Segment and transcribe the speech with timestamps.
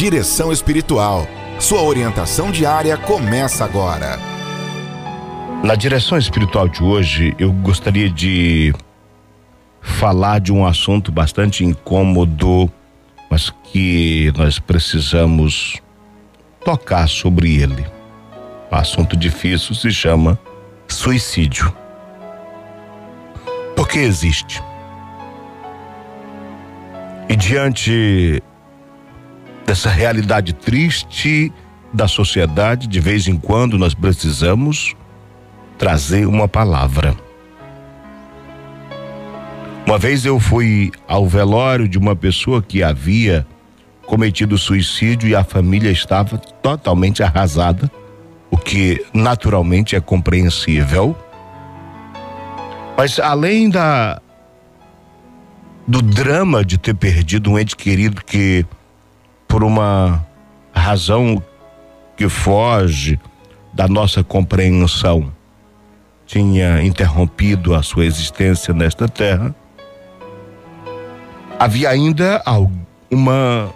[0.00, 1.28] Direção Espiritual.
[1.58, 4.18] Sua orientação diária começa agora.
[5.62, 8.72] Na direção espiritual de hoje, eu gostaria de
[9.82, 12.72] falar de um assunto bastante incômodo,
[13.30, 15.76] mas que nós precisamos
[16.64, 17.84] tocar sobre ele.
[18.72, 20.40] O assunto difícil se chama
[20.88, 21.70] suicídio.
[23.76, 24.62] Porque existe.
[27.28, 28.42] E diante
[29.70, 31.52] dessa realidade triste
[31.92, 34.96] da sociedade, de vez em quando nós precisamos
[35.78, 37.14] trazer uma palavra.
[39.86, 43.46] Uma vez eu fui ao velório de uma pessoa que havia
[44.06, 47.88] cometido suicídio e a família estava totalmente arrasada,
[48.50, 51.16] o que naturalmente é compreensível.
[52.96, 54.20] Mas além da
[55.86, 58.66] do drama de ter perdido um ente querido que
[59.50, 60.24] por uma
[60.72, 61.42] razão
[62.16, 63.18] que foge
[63.72, 65.32] da nossa compreensão,
[66.24, 69.52] tinha interrompido a sua existência nesta terra,
[71.58, 72.40] havia ainda
[73.10, 73.68] uma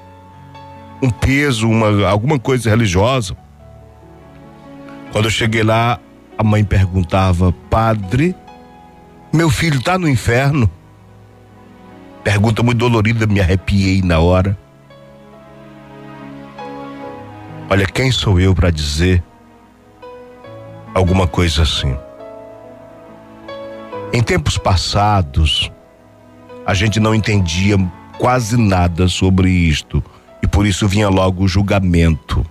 [1.03, 3.37] um peso, uma alguma coisa religiosa.
[5.11, 5.99] Quando eu cheguei lá,
[6.39, 8.35] a mãe perguntava: "Padre,
[9.33, 10.71] meu filho está no inferno?"
[12.23, 14.64] Pergunta muito dolorida, me arrepiei na hora.
[17.69, 19.23] Olha, quem sou eu para dizer
[20.95, 21.97] alguma coisa assim?
[24.13, 25.73] Em tempos passados,
[26.67, 27.77] a gente não entendia
[28.19, 30.05] quase nada sobre isto
[30.43, 32.45] e por isso vinha logo o julgamento.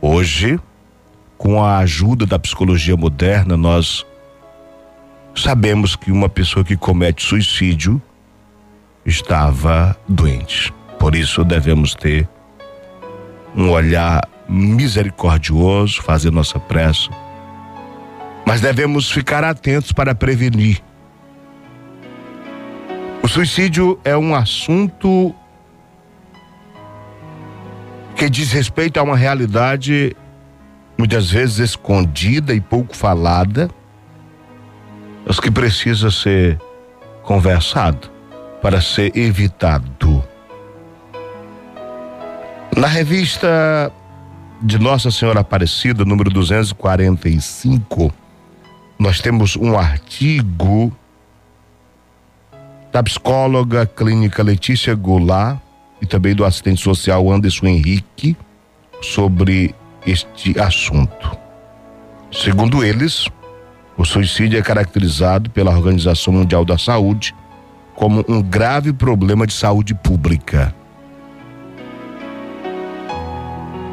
[0.00, 0.60] Hoje,
[1.38, 4.04] com a ajuda da psicologia moderna, nós
[5.34, 8.00] sabemos que uma pessoa que comete suicídio
[9.06, 10.72] estava doente.
[10.98, 12.28] Por isso devemos ter
[13.56, 17.08] um olhar misericordioso, fazer nossa prece,
[18.46, 20.82] mas devemos ficar atentos para prevenir.
[23.22, 25.34] O suicídio é um assunto
[28.14, 30.14] que diz respeito a uma realidade
[30.96, 33.68] muitas vezes escondida e pouco falada,
[35.26, 36.60] mas que precisa ser
[37.22, 38.10] conversado
[38.60, 40.22] para ser evitado.
[42.76, 43.90] Na revista
[44.62, 48.12] de Nossa Senhora Aparecida, número 245,
[48.98, 50.94] nós temos um artigo
[52.92, 55.58] da psicóloga clínica Letícia Goulart
[56.00, 58.36] e também do assistente social Anderson Henrique
[59.02, 59.74] sobre
[60.06, 61.36] este assunto.
[62.30, 63.28] Segundo eles,
[63.96, 67.34] o suicídio é caracterizado pela Organização Mundial da Saúde
[67.94, 70.74] como um grave problema de saúde pública.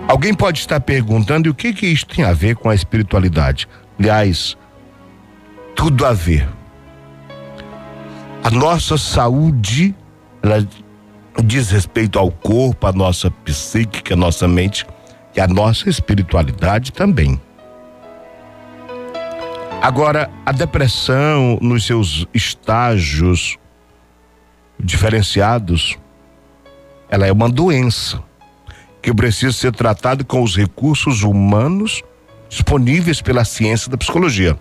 [0.07, 3.67] Alguém pode estar perguntando o que que isso tem a ver com a espiritualidade?
[3.97, 4.57] Aliás,
[5.75, 6.47] tudo a ver.
[8.43, 9.95] A nossa saúde,
[10.43, 10.67] ela
[11.43, 14.85] diz respeito ao corpo, à nossa psíquica, à nossa mente
[15.35, 17.39] e à nossa espiritualidade também.
[19.81, 23.57] Agora, a depressão nos seus estágios
[24.79, 25.97] diferenciados,
[27.09, 28.21] ela é uma doença
[29.01, 32.03] que precisa ser tratado com os recursos humanos
[32.47, 34.57] disponíveis pela ciência da psicologia.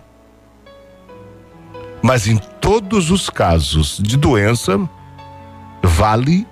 [2.01, 4.79] Mas em todos os casos de doença,
[5.83, 6.47] vale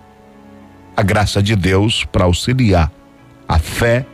[0.95, 2.91] a graça de Deus para auxiliar,
[3.47, 4.05] a fé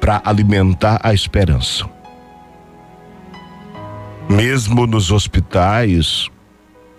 [0.00, 1.88] para alimentar a esperança.
[4.28, 6.28] Mesmo nos hospitais,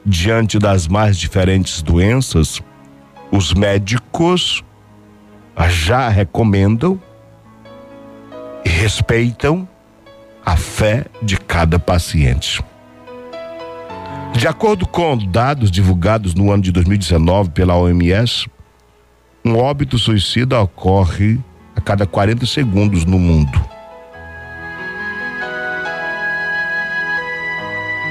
[0.05, 2.61] diante das mais diferentes doenças,
[3.31, 4.63] os médicos
[5.69, 6.99] já recomendam
[8.63, 9.67] e respeitam
[10.45, 12.63] a fé de cada paciente.
[14.33, 18.47] De acordo com dados divulgados no ano de 2019 pela OMS,
[19.45, 21.39] um óbito suicida ocorre
[21.75, 23.75] a cada 40 segundos no mundo.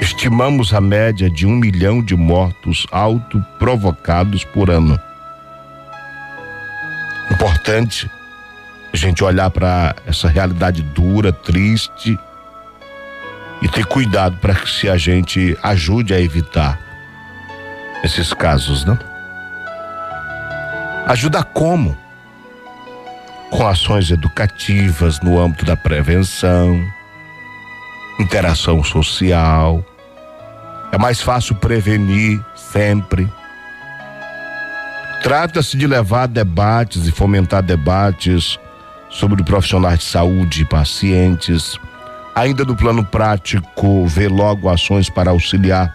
[0.01, 4.99] Estimamos a média de um milhão de mortos autoprovocados por ano
[7.65, 8.11] importante
[8.93, 12.17] a gente olhar para essa realidade dura, triste
[13.59, 16.79] e ter cuidado para que se a gente ajude a evitar
[18.03, 18.97] esses casos, não?
[21.07, 21.97] Ajuda como?
[23.49, 26.79] Com ações educativas no âmbito da prevenção,
[28.19, 29.83] interação social.
[30.91, 33.27] É mais fácil prevenir sempre
[35.25, 38.59] Trata-se de levar debates e fomentar debates
[39.09, 41.79] sobre profissionais de saúde e pacientes.
[42.35, 45.91] Ainda no plano prático, ver logo ações para auxiliar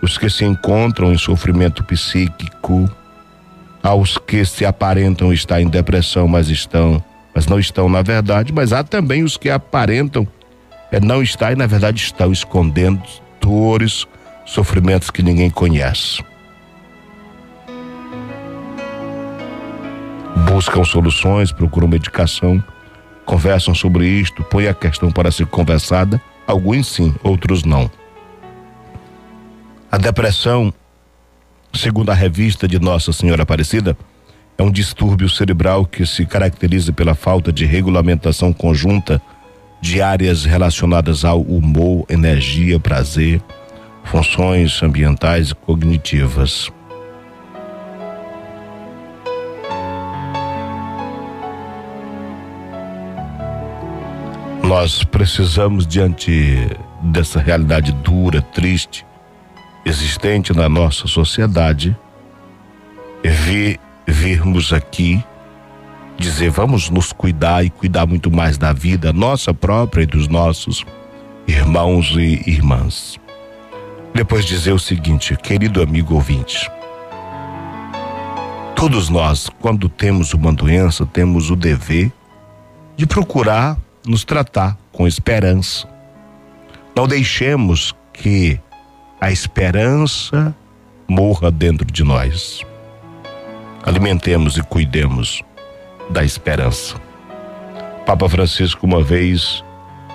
[0.00, 2.90] os que se encontram em sofrimento psíquico,
[3.82, 7.04] aos que se aparentam estar em depressão, mas estão,
[7.34, 10.26] mas não estão na verdade, mas há também os que aparentam
[10.90, 13.02] é, não estar e na verdade estão escondendo
[13.38, 14.06] dores,
[14.46, 16.24] sofrimentos que ninguém conhece.
[20.62, 22.62] Buscam soluções, procuram medicação,
[23.26, 27.90] conversam sobre isto, põem a questão para ser conversada, alguns sim, outros não.
[29.90, 30.72] A depressão,
[31.74, 33.96] segundo a revista de Nossa Senhora Aparecida,
[34.56, 39.20] é um distúrbio cerebral que se caracteriza pela falta de regulamentação conjunta
[39.80, 43.42] de áreas relacionadas ao humor, energia, prazer,
[44.04, 46.70] funções ambientais e cognitivas.
[54.74, 56.66] Nós precisamos, diante
[57.02, 59.04] dessa realidade dura, triste,
[59.84, 61.94] existente na nossa sociedade,
[63.22, 65.22] vir, virmos aqui
[66.16, 70.86] dizer vamos nos cuidar e cuidar muito mais da vida nossa própria e dos nossos
[71.46, 73.20] irmãos e irmãs.
[74.14, 76.70] Depois dizer o seguinte, querido amigo ouvinte,
[78.74, 82.10] todos nós, quando temos uma doença, temos o dever
[82.96, 83.76] de procurar
[84.06, 85.88] nos tratar com esperança.
[86.94, 88.60] Não deixemos que
[89.20, 90.54] a esperança
[91.08, 92.60] morra dentro de nós.
[93.84, 95.42] Alimentemos e cuidemos
[96.10, 96.96] da esperança.
[98.04, 99.64] Papa Francisco, uma vez,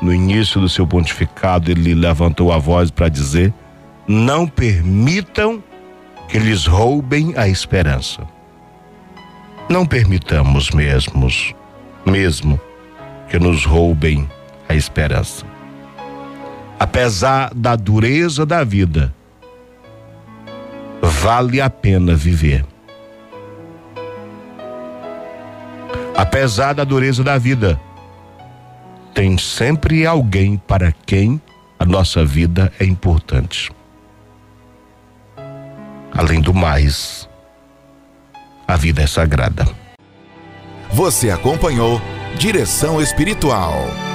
[0.01, 3.53] no início do seu pontificado, ele levantou a voz para dizer:
[4.07, 5.63] não permitam
[6.27, 8.27] que lhes roubem a esperança.
[9.69, 11.53] Não permitamos mesmos,
[12.05, 12.59] mesmo
[13.29, 14.27] que nos roubem
[14.67, 15.45] a esperança
[16.79, 19.13] apesar da dureza da vida,
[21.01, 22.65] vale a pena viver.
[26.15, 27.79] Apesar da dureza da vida,
[29.13, 31.41] tem sempre alguém para quem
[31.79, 33.71] a nossa vida é importante.
[36.11, 37.29] Além do mais,
[38.67, 39.67] a vida é sagrada.
[40.91, 42.01] Você acompanhou
[42.35, 44.06] Direção Espiritual.